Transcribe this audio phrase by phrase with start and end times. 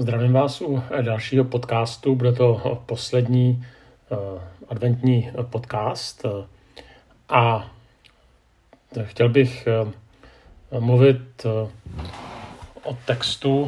[0.00, 2.14] Zdravím vás u dalšího podcastu.
[2.14, 3.66] Bude to poslední
[4.10, 4.18] uh,
[4.68, 6.26] adventní podcast.
[7.28, 7.70] A
[9.02, 9.68] chtěl bych
[10.72, 11.70] uh, mluvit uh,
[12.82, 13.66] o textu,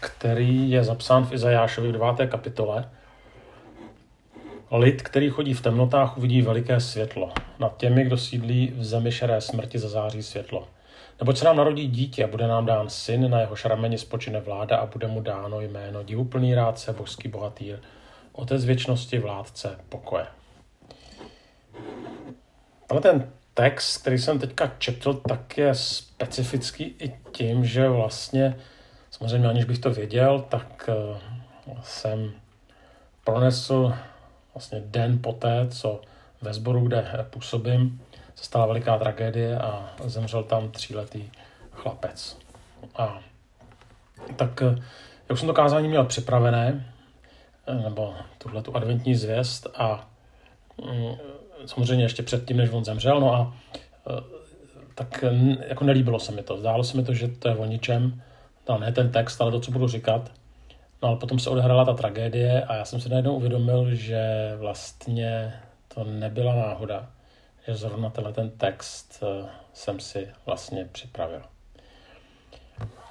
[0.00, 2.30] který je zapsán v Izajášovi v 9.
[2.30, 2.90] kapitole.
[4.70, 7.32] Lid, který chodí v temnotách, uvidí veliké světlo.
[7.58, 10.68] Nad těmi, kdo sídlí v zemi šeré smrti, zazáří světlo.
[11.20, 14.76] Neboť se nám narodí dítě a bude nám dán syn, na jeho šrameni spočine vláda
[14.76, 17.78] a bude mu dáno jméno divuplný rádce, božský bohatýr,
[18.32, 20.26] otec věčnosti, vládce pokoje.
[22.88, 28.56] Ale ten text, který jsem teďka četl, tak je specifický i tím, že vlastně,
[29.10, 32.32] samozřejmě aniž bych to věděl, tak eh, jsem
[33.24, 33.92] pronesl
[34.54, 36.00] vlastně den poté, co
[36.42, 38.00] ve sboru, kde působím,
[38.40, 41.30] se stala veliká tragédie a zemřel tam tříletý
[41.72, 42.38] chlapec.
[42.96, 43.20] A
[44.36, 44.82] tak eh,
[45.28, 46.92] jak jsem to kázání měl připravené,
[47.66, 50.08] eh, nebo tuhle tu adventní zvěst a
[50.84, 51.14] mm,
[51.66, 53.56] samozřejmě ještě předtím, než on zemřel, no a
[54.10, 54.20] eh,
[54.94, 55.24] tak
[55.66, 56.58] jako nelíbilo se mi to.
[56.58, 58.22] Zdálo se mi to, že to je o ničem,
[58.68, 60.32] no, ne ten text, ale to, co budu říkat.
[61.02, 65.54] No ale potom se odehrála ta tragédie a já jsem si najednou uvědomil, že vlastně
[65.94, 67.08] to nebyla náhoda
[67.66, 71.42] že zrovna tenhle ten text eh, jsem si vlastně připravil.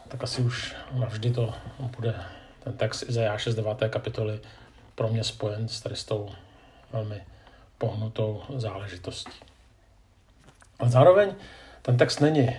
[0.07, 1.53] Tak asi už navždy to
[1.97, 2.15] bude
[2.63, 3.77] ten text Izajáše z 9.
[3.89, 4.39] kapitoly
[4.95, 6.29] pro mě spojen s tady s tou
[6.91, 7.23] velmi
[7.77, 9.39] pohnutou záležitostí.
[10.79, 11.35] Ale zároveň
[11.81, 12.55] ten text není eh,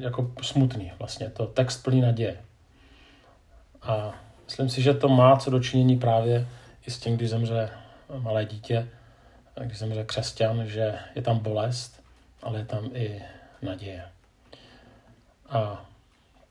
[0.00, 2.40] jako smutný vlastně, to text plný naděje.
[3.82, 6.48] A myslím si, že to má co dočinění právě
[6.86, 7.70] i s tím, když zemře
[8.18, 8.88] malé dítě,
[9.62, 12.02] když jsem řekl křesťan, že je tam bolest,
[12.42, 13.22] ale je tam i
[13.62, 14.02] naděje.
[15.48, 15.86] A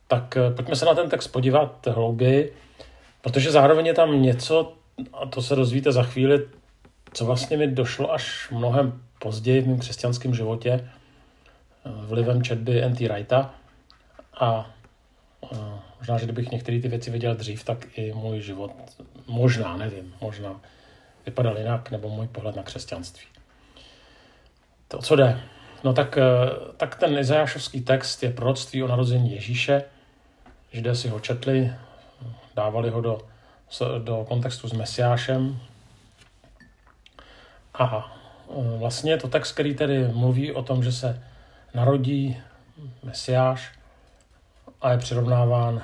[0.07, 2.53] tak eh, pojďme se na ten text podívat hlouběji,
[3.21, 4.73] protože zároveň je tam něco,
[5.13, 6.47] a to se rozvíte za chvíli,
[7.13, 10.87] co vlastně mi došlo až mnohem později v mém křesťanském životě eh,
[11.83, 13.07] vlivem četby N.T.
[13.07, 13.53] Wrighta
[14.39, 14.71] a
[15.51, 15.57] eh,
[15.99, 18.71] možná, že kdybych některé ty věci viděl dřív, tak i můj život,
[19.27, 20.61] možná, nevím, možná
[21.25, 23.25] vypadal jinak, nebo můj pohled na křesťanství.
[24.87, 25.41] To, co jde?
[25.83, 29.83] No tak, eh, tak ten izajášovský text je proroctví o narození Ježíše.
[30.71, 31.73] Židé si ho četli,
[32.55, 33.17] dávali ho do,
[33.99, 35.59] do kontextu s Mesiášem.
[37.73, 38.15] A
[38.49, 41.23] eh, vlastně je to text, který tedy mluví o tom, že se
[41.73, 42.37] narodí
[43.03, 43.71] Mesiáš
[44.81, 45.83] a je přirovnáván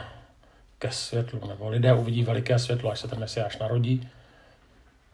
[0.79, 4.09] ke světlu, nebo lidé uvidí veliké světlo, až se ten Mesiáš narodí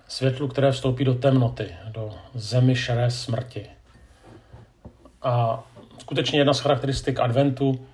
[0.08, 3.66] světlu, které vstoupí do temnoty, do zemi šeré smrti.
[5.22, 5.64] A
[5.98, 7.86] skutečně jedna z charakteristik adventu,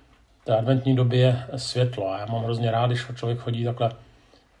[0.44, 2.10] té adventní doby je světlo.
[2.10, 3.90] A já mám hrozně rád, když člověk chodí takhle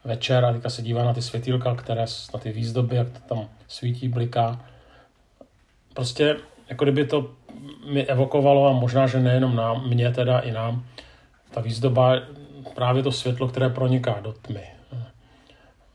[0.04, 2.04] večer a teďka se dívá na ty světýlka, které
[2.34, 4.64] na ty výzdoby, jak to tam svítí, bliká.
[5.94, 6.36] Prostě
[6.68, 7.30] jako kdyby to
[7.92, 10.84] mi evokovalo a možná, že nejenom nám, mě teda i nám,
[11.50, 12.14] ta výzdoba
[12.74, 14.81] právě to světlo, které proniká do tmy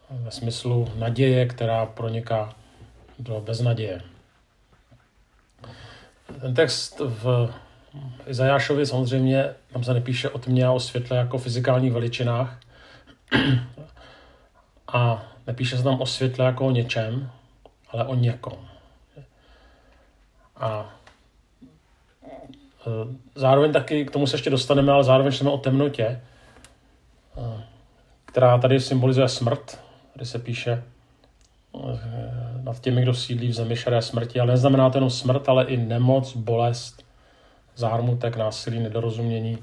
[0.10, 2.56] ve smyslu naděje, která proniká
[3.20, 4.02] do beznaděje.
[6.42, 7.54] Ten text v
[8.28, 12.60] Izajášovi samozřejmě, tam se nepíše o tmě a o světle jako fyzikálních veličinách
[14.88, 17.32] a nepíše se tam o světle jako o něčem,
[17.90, 18.68] ale o někom.
[20.56, 20.96] A
[22.88, 22.90] e,
[23.36, 26.22] zároveň taky, k tomu se ještě dostaneme, ale zároveň jsme o temnotě, e,
[28.26, 29.87] která tady symbolizuje smrt,
[30.18, 30.84] kde se píše
[31.76, 32.00] eh,
[32.64, 35.78] nad těmi, kdo sídlí v zemi šaré smrti, ale neznamená to jenom smrt, ale i
[35.78, 37.06] nemoc, bolest,
[37.76, 39.58] zármutek, násilí, nedorozumění.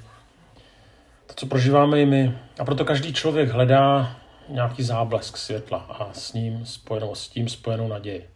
[1.26, 2.38] To, co prožíváme i my.
[2.59, 4.16] A proto každý člověk hledá
[4.48, 8.28] nějaký záblesk světla a s ním spojenou, s tím spojenou naději.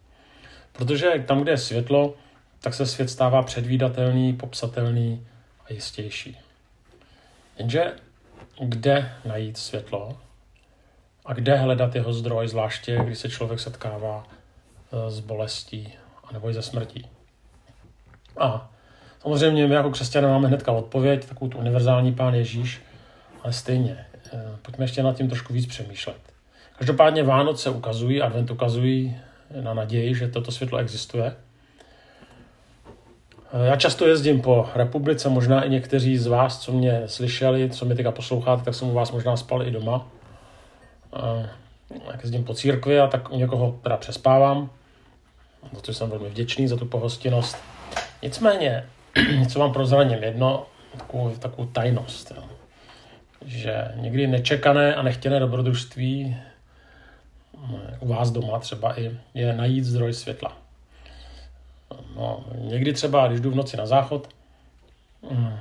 [0.72, 2.14] Protože tam, kde je světlo,
[2.60, 5.26] tak se svět stává předvídatelný, popsatelný
[5.66, 6.38] a jistější.
[7.58, 7.92] Jenže
[8.60, 10.27] kde najít světlo?
[11.28, 15.92] A kde hledat jeho zdroj, zvláště když se člověk setkává eh, s bolestí
[16.32, 17.06] nebo i ze smrtí.
[18.38, 18.70] A
[19.22, 22.82] samozřejmě my jako křesťané máme hnedka odpověď, takovou tu univerzální pán Ježíš,
[23.42, 26.16] ale stejně, eh, pojďme ještě nad tím trošku víc přemýšlet.
[26.78, 29.16] Každopádně Vánoce ukazují, advent ukazují
[29.60, 31.36] na naději, že toto světlo existuje.
[33.52, 37.84] Eh, já často jezdím po republice, možná i někteří z vás, co mě slyšeli, co
[37.84, 40.17] mě teďka posloucháte, tak jsem u vás možná spal i doma
[42.10, 44.70] jak jezdím po církvi a tak u někoho teda přespávám,
[45.72, 47.56] za to jsem velmi vděčný, za tu pohostinnost.
[48.22, 48.86] Nicméně,
[49.38, 50.66] něco vám prozraním, jedno,
[50.96, 52.32] takovou, takovou tajnost.
[52.36, 52.44] Jo.
[53.44, 56.36] že někdy nečekané a nechtěné dobrodružství
[58.00, 60.56] u vás doma třeba i je najít zdroj světla.
[62.16, 64.28] No, někdy třeba, když jdu v noci na záchod,
[65.30, 65.58] mm,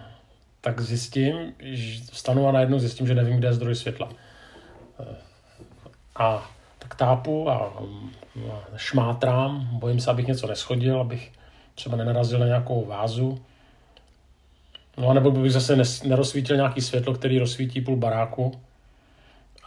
[0.62, 4.10] tak zjistím, že vstanu a najednou zjistím, že nevím, kde je zdroj světla.
[6.18, 7.74] A tak tápu a
[8.76, 11.32] šmátrám, bojím se, abych něco neschodil, abych
[11.76, 13.42] třeba nenarazil na nějakou vázu.
[14.98, 18.62] No a nebo bych zase nerozsvítil nějaký světlo, který rozsvítí půl baráku.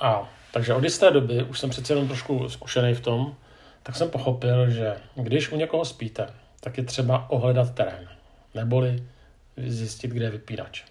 [0.00, 3.34] A takže od jisté doby už jsem přece jenom trošku zkušený v tom,
[3.82, 6.26] tak jsem pochopil, že když u někoho spíte,
[6.60, 8.08] tak je třeba ohledat terén,
[8.54, 9.02] neboli
[9.56, 10.84] zjistit, kde je vypínač.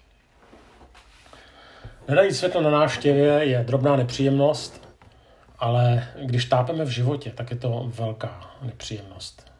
[2.08, 4.89] Nedají světlo na návštěvě je drobná nepříjemnost,
[5.60, 9.52] ale když tápeme v životě, tak je to velká nepříjemnost.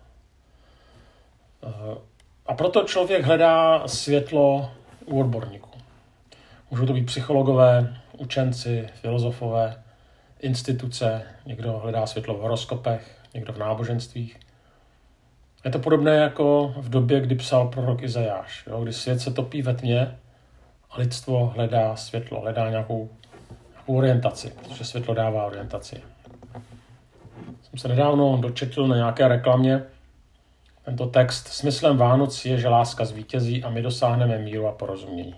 [2.46, 4.70] A proto člověk hledá světlo
[5.04, 5.70] u odborníků.
[6.70, 9.82] Můžou to být psychologové, učenci, filozofové,
[10.40, 14.40] instituce, někdo hledá světlo v horoskopech, někdo v náboženstvích.
[15.64, 19.74] Je to podobné jako v době, kdy psal prorok Izajáš, kdy svět se topí ve
[19.74, 20.18] tmě
[20.90, 23.10] a lidstvo hledá světlo, hledá nějakou
[23.96, 26.02] orientaci, protože světlo dává orientaci.
[27.62, 29.82] Jsem se nedávno dočetl na nějaké reklamě
[30.84, 31.48] tento text.
[31.48, 35.34] Smyslem Vánoc je, že láska zvítězí a my dosáhneme míru a porozumění.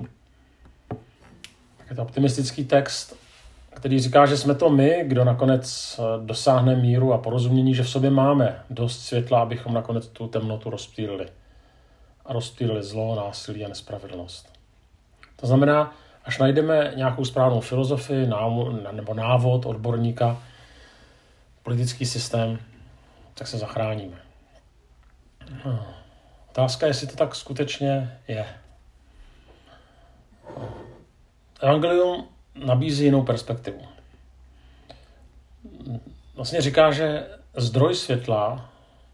[1.77, 3.17] Tak je to optimistický text,
[3.75, 7.91] který říká, že jsme to my, kdo nakonec eh, dosáhne míru a porozumění, že v
[7.91, 11.29] sobě máme dost světla, abychom nakonec tu temnotu rozptýlili.
[12.27, 14.49] A rozptýlili zlo, násilí a nespravedlnost.
[15.37, 18.31] To znamená, až najdeme nějakou správnou filozofii
[18.93, 20.43] nebo návod odborníka,
[21.63, 22.59] politický systém,
[23.35, 24.17] tak se zachráníme.
[25.65, 25.79] Hm.
[26.51, 28.47] Otázka je, jestli to tak skutečně je.
[31.61, 33.81] Evangelium nabízí jinou perspektivu.
[36.35, 37.27] Vlastně říká, že
[37.57, 38.71] zdroj světla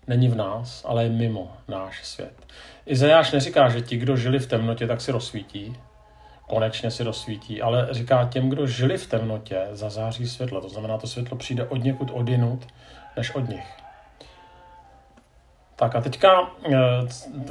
[0.06, 2.46] není v nás, ale je mimo náš svět.
[2.86, 5.76] Izajáš neříká, že ti, kdo žili v temnotě, tak si rozsvítí,
[6.48, 10.60] konečně si rozsvítí, ale říká těm, kdo žili v temnotě, zazáří světlo.
[10.60, 12.66] To znamená, to světlo přijde od někud odinut,
[13.16, 13.66] než od nich.
[15.76, 16.76] Tak a teďka eh,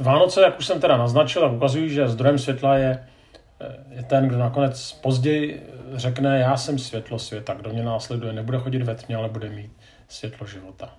[0.00, 3.06] Vánoce, jak už jsem teda naznačil, tak ukazují, že zdrojem světla je,
[3.60, 8.58] eh, je ten, kdo nakonec později řekne, já jsem světlo světa, kdo mě následuje, nebude
[8.58, 9.72] chodit ve tmě, ale bude mít
[10.08, 10.90] světlo života.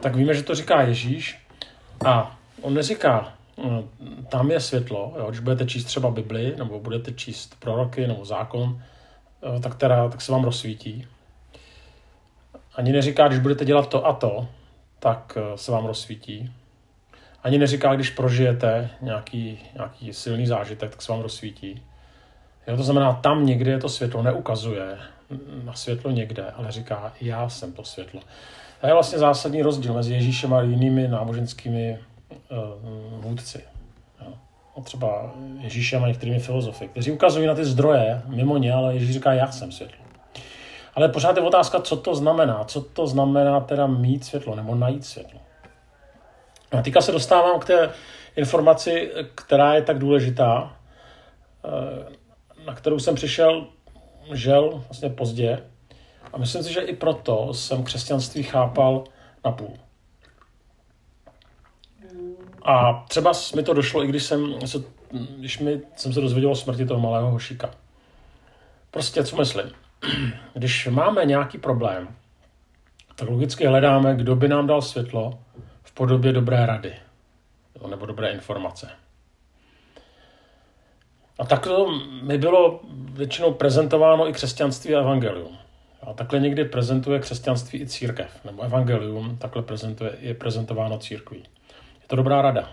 [0.00, 1.46] Tak víme, že to říká Ježíš
[2.06, 3.37] a on neříká,
[4.28, 8.82] tam je světlo, jo, když budete číst třeba Bibli, nebo budete číst proroky, nebo zákon,
[9.62, 11.06] tak, teda, tak se vám rozsvítí.
[12.74, 14.48] Ani neříká, když budete dělat to a to,
[14.98, 16.52] tak eh, se vám rozsvítí.
[17.42, 21.82] Ani neříká, když prožijete nějaký, nějaký silný zážitek, tak se vám rozsvítí.
[22.66, 24.98] Jo, to znamená, tam někde je to světlo, neukazuje
[25.64, 28.20] na světlo někde, ale říká, já jsem to světlo.
[28.80, 31.98] To je vlastně zásadní rozdíl mezi Ježíšem a jinými náboženskými
[32.30, 33.64] uh, vůdci.
[34.20, 34.32] Jo.
[34.76, 39.10] No třeba Ježíšem a některými filozofy, kteří ukazují na ty zdroje mimo ně, ale Ježíš
[39.10, 40.04] říká, já jsem světlo.
[40.94, 42.64] Ale pořád je otázka, co to znamená.
[42.64, 45.40] Co to znamená teda mít světlo nebo najít světlo.
[46.72, 47.90] A teďka se dostávám k té
[48.36, 50.76] informaci, která je tak důležitá,
[51.64, 53.66] eh, na kterou jsem přišel,
[54.32, 55.62] žel vlastně pozdě.
[56.32, 59.04] A myslím si, že i proto jsem křesťanství chápal
[59.44, 59.87] na půl.
[62.68, 64.54] A třeba mi to došlo, i když jsem,
[65.38, 67.70] když mi, jsem se dozvěděl o smrti toho malého hošíka.
[68.90, 69.64] Prostě, co myslím?
[70.54, 72.08] Když máme nějaký problém,
[73.16, 75.38] tak logicky hledáme, kdo by nám dal světlo
[75.82, 76.92] v podobě dobré rady
[77.90, 78.90] nebo dobré informace.
[81.38, 85.58] A takto mi bylo většinou prezentováno i křesťanství a evangelium.
[86.02, 91.44] A takhle někdy prezentuje křesťanství i církev, nebo evangelium, takhle prezentuje, je prezentováno církví.
[92.08, 92.70] To dobrá rada.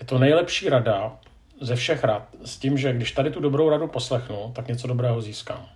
[0.00, 1.18] Je to nejlepší rada
[1.60, 5.20] ze všech rad s tím, že když tady tu dobrou radu poslechnu, tak něco dobrého
[5.20, 5.66] získám.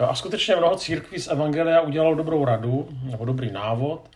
[0.00, 4.10] Jo, a skutečně mnoho církví z Evangelia udělalo dobrou radu, nebo dobrý návod,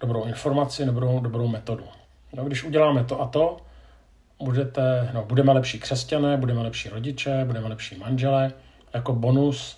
[0.00, 1.84] dobrou informaci, dobrou, dobrou metodu.
[2.32, 3.56] Jo, když uděláme to a to,
[4.42, 8.52] budete, no, budeme lepší křesťané, budeme lepší rodiče, budeme lepší manželé.
[8.94, 9.76] Jako bonus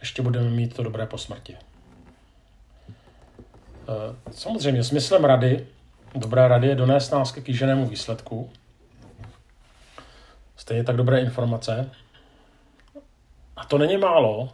[0.00, 1.56] ještě budeme mít to dobré po smrti.
[3.88, 5.66] Eh, samozřejmě smyslem rady,
[6.14, 8.50] dobré rady je donést nás ke kýženému výsledku.
[10.56, 11.90] Stejně tak dobré informace.
[13.56, 14.48] A to není málo,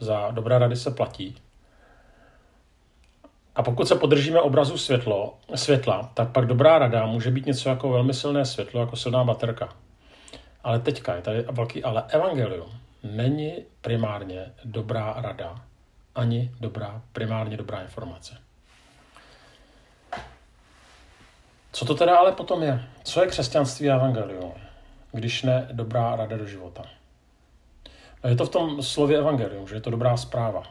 [0.00, 1.36] za dobré rady se platí.
[3.54, 7.90] A pokud se podržíme obrazu světlo, světla, tak pak dobrá rada může být něco jako
[7.90, 9.68] velmi silné světlo, jako silná baterka.
[10.64, 12.70] Ale teďka je tady velký ale evangelium
[13.02, 15.64] není primárně dobrá rada,
[16.14, 18.38] ani dobrá, primárně dobrá informace.
[21.72, 22.84] Co to teda ale potom je?
[23.04, 24.52] Co je křesťanství a evangelium,
[25.12, 26.82] když ne dobrá rada do života?
[28.24, 30.62] No je to v tom slově evangelium, že je to dobrá zpráva.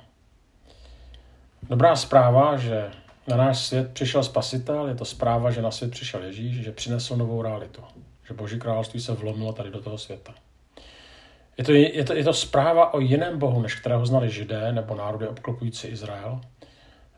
[1.70, 2.92] Dobrá zpráva, že
[3.28, 7.16] na náš svět přišel spasitel, je to zpráva, že na svět přišel Ježíš, že přinesl
[7.16, 7.84] novou realitu,
[8.28, 10.34] že Boží království se vlomilo tady do toho světa.
[11.60, 14.96] Je to, je, to, je to zpráva o jiném Bohu, než kterého znali Židé nebo
[14.96, 16.42] národy obklopující Izrael.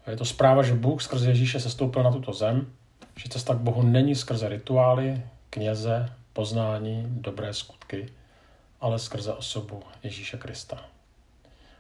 [0.08, 2.74] Je to zpráva, že Bůh skrze Ježíše se stoupil na tuto zem,
[3.16, 8.10] že cesta k Bohu není skrze rituály, kněze, poznání, dobré skutky,
[8.80, 10.86] ale skrze osobu Ježíše Krista.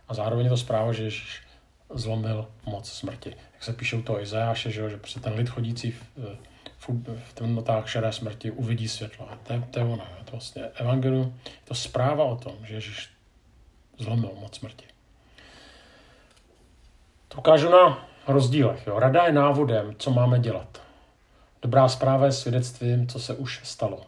[0.07, 1.41] A zároveň je to zpráva, že Ježíš
[1.89, 3.35] zlomil moc smrti.
[3.53, 6.03] Jak se píše u toho Izajáše, že, že prostě ten lid chodící v,
[6.87, 9.31] v, temnotách šedé smrti uvidí světlo.
[9.31, 10.03] A to, to je ono.
[10.17, 13.09] Je to vlastně evangelium, je to zpráva o tom, že Ježíš
[13.97, 14.85] zlomil moc smrti.
[17.27, 18.87] To ukážu na rozdílech.
[18.87, 18.99] Jo.
[18.99, 20.81] Rada je návodem, co máme dělat.
[21.61, 24.01] Dobrá zpráva je svědectvím, co se už stalo.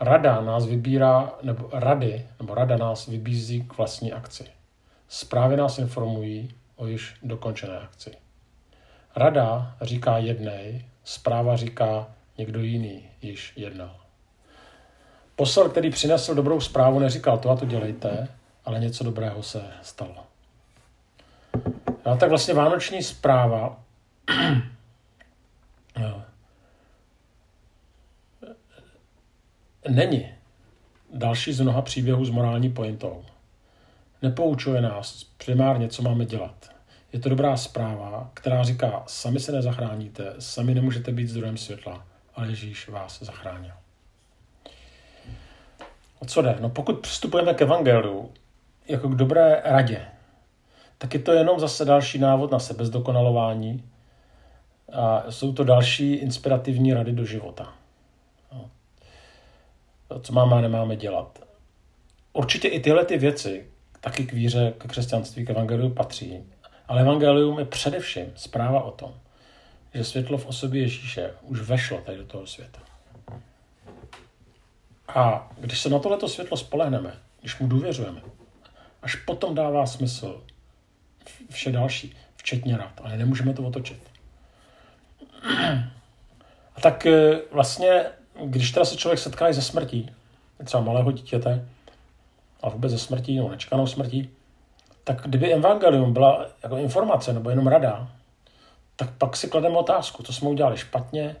[0.00, 4.46] Rada nás vybírá, nebo rady, nebo rada nás vybízí k vlastní akci.
[5.08, 8.16] Zprávy nás informují o již dokončené akci.
[9.16, 12.06] Rada říká jednej, zpráva říká
[12.38, 13.96] někdo jiný již jednal.
[15.36, 18.28] Posel, který přinesl dobrou zprávu, neříkal to a to dělejte,
[18.64, 20.26] ale něco dobrého se stalo.
[22.04, 23.82] A tak vlastně vánoční zpráva
[29.88, 30.28] není
[31.14, 33.24] další z mnoha příběhů s morální pointou.
[34.22, 36.69] Nepoučuje nás primárně, co máme dělat.
[37.12, 42.48] Je to dobrá zpráva, která říká, sami se nezachráníte, sami nemůžete být zdrojem světla, ale
[42.48, 43.72] Ježíš vás zachránil.
[46.18, 46.56] O co jde?
[46.60, 48.32] No pokud přistupujeme k evangeliu
[48.88, 50.06] jako k dobré radě,
[50.98, 53.84] tak je to jenom zase další návod na sebezdokonalování
[54.92, 57.74] a jsou to další inspirativní rady do života.
[58.52, 58.70] No.
[60.20, 61.38] Co máme a nemáme dělat.
[62.32, 63.66] Určitě i tyhle ty věci,
[64.00, 66.44] taky k víře, k křesťanství, k evangeliu patří.
[66.90, 69.14] Ale evangelium je především zpráva o tom,
[69.94, 72.80] že světlo v osobě Ježíše už vešlo tady do toho světa.
[75.08, 78.20] A když se na tohleto světlo spolehneme, když mu důvěřujeme,
[79.02, 80.42] až potom dává smysl
[81.50, 84.02] vše další, včetně rad, ale nemůžeme to otočit.
[86.76, 88.04] A tak eh, vlastně,
[88.44, 90.10] když teda se člověk setká i ze smrtí,
[90.64, 91.68] třeba malého dítěte,
[92.62, 94.30] a vůbec ze smrtí, nebo nečekanou smrtí,
[95.04, 98.08] tak kdyby evangelium byla jako informace nebo jenom rada,
[98.96, 101.36] tak pak si klademe otázku, co jsme udělali špatně,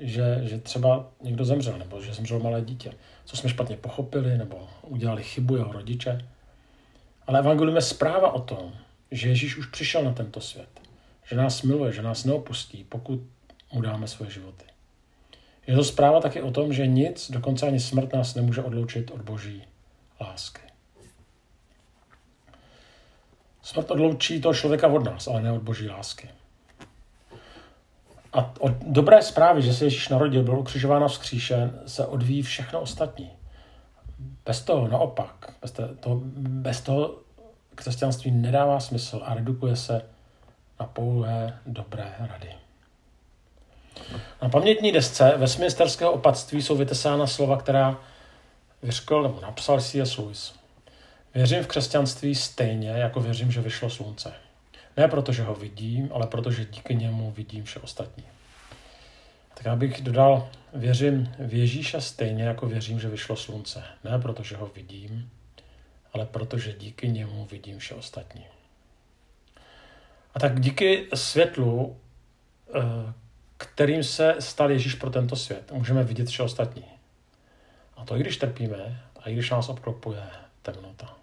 [0.00, 2.92] že, že třeba někdo zemřel, nebo že zemřelo malé dítě.
[3.24, 6.28] Co jsme špatně pochopili, nebo udělali chybu jeho rodiče.
[7.26, 8.72] Ale evangelium je zpráva o tom,
[9.10, 10.68] že Ježíš už přišel na tento svět.
[11.30, 13.20] Že nás miluje, že nás neopustí, pokud
[13.72, 14.64] mu dáme svoje životy.
[15.66, 19.22] Je to zpráva taky o tom, že nic, dokonce ani smrt nás nemůže odloučit od
[19.22, 19.64] boží
[20.20, 20.67] lásky.
[23.68, 26.28] Smrt odloučí toho člověka od nás, ale ne od boží lásky.
[28.32, 32.80] A od dobré zprávy, že se Ježíš narodil, byl ukřižován a vzkříšen, se odvíjí všechno
[32.80, 33.30] ostatní.
[34.44, 37.14] Bez toho naopak, bez toho, bez toho
[37.74, 40.02] křesťanství nedává smysl a redukuje se
[40.80, 42.54] na pouhé dobré rady.
[44.42, 47.98] Na pamětní desce Westminsterského opatství jsou vytesána slova, která
[48.82, 50.16] vyřkl nebo napsal C.S.
[50.16, 50.57] Lewis.
[51.34, 54.32] Věřím v křesťanství stejně, jako věřím, že vyšlo slunce.
[54.96, 58.24] Ne proto, že ho vidím, ale protože díky němu vidím vše ostatní.
[59.54, 63.84] Tak já bych dodal, věřím v Ježíše stejně, jako věřím, že vyšlo slunce.
[64.04, 65.30] Ne proto, že ho vidím,
[66.12, 68.46] ale protože díky němu vidím vše ostatní.
[70.34, 71.96] A tak díky světlu,
[72.68, 73.12] eh,
[73.56, 76.84] kterým se stal Ježíš pro tento svět, můžeme vidět vše ostatní.
[77.96, 80.22] A to i když trpíme, a i když nás obklopuje
[80.72, 81.16] temnota.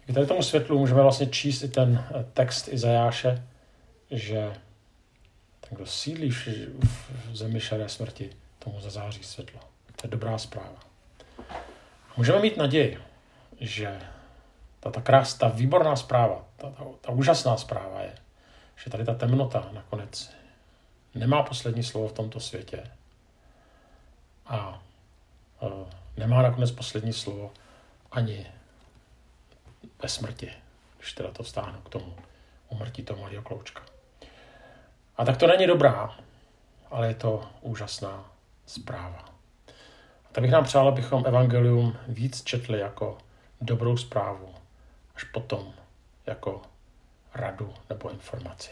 [0.00, 3.46] Díky tady tomu světlu můžeme vlastně číst i ten eh, text Izajáše,
[4.10, 4.52] že
[5.60, 9.60] ten, kdo sídlí v zemi šedé smrti, tomu zazáří světlo.
[9.96, 10.78] To je dobrá zpráva.
[12.16, 12.98] Můžeme mít naději,
[13.60, 14.00] že
[14.80, 18.14] ta, ta krás, ta výborná zpráva, ta, ta, ta úžasná zpráva je,
[18.84, 20.30] že tady ta temnota nakonec
[21.14, 22.90] nemá poslední slovo v tomto světě.
[24.46, 24.82] A
[25.60, 25.70] uh,
[26.16, 27.50] nemá nakonec poslední slovo
[28.12, 28.46] ani
[30.02, 30.52] ve smrti,
[30.98, 32.16] když teda to vstáhnu k tomu
[32.68, 33.82] umrtí toho malého kloučka.
[35.16, 36.18] A tak to není dobrá,
[36.90, 38.32] ale je to úžasná
[38.66, 39.24] zpráva.
[40.24, 43.18] A tak bych nám přál, abychom evangelium víc četli jako
[43.60, 44.54] dobrou zprávu,
[45.14, 45.74] až potom
[46.26, 46.62] jako
[47.34, 48.70] radu nebo informaci.